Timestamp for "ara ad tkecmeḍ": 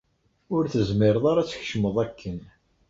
1.31-1.95